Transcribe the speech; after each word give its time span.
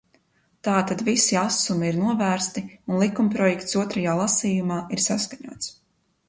Tātad 0.67 1.01
visi 1.09 1.37
asumi 1.41 1.85
ir 1.89 1.99
novērsti 2.03 2.63
un 2.71 2.97
likumprojekts 3.03 3.77
otrajā 3.83 4.17
lasījumā 4.23 4.81
ir 4.97 5.05
saskaņots. 5.11 5.71